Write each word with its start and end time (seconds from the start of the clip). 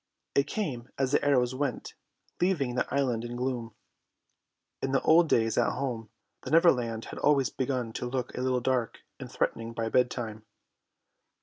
It 0.33 0.47
came 0.47 0.89
as 0.97 1.11
the 1.11 1.23
arrows 1.23 1.53
went, 1.53 1.93
leaving 2.41 2.73
the 2.73 2.91
island 2.91 3.23
in 3.23 3.35
gloom. 3.35 3.75
In 4.81 4.93
the 4.93 5.01
old 5.03 5.29
days 5.29 5.59
at 5.59 5.73
home 5.73 6.09
the 6.41 6.49
Neverland 6.49 7.05
had 7.11 7.19
always 7.19 7.51
begun 7.51 7.93
to 7.93 8.07
look 8.07 8.35
a 8.35 8.41
little 8.41 8.61
dark 8.61 9.01
and 9.19 9.31
threatening 9.31 9.73
by 9.73 9.89
bedtime. 9.89 10.43